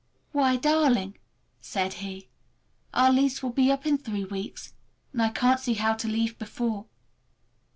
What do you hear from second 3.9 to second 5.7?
three weeks, and I can't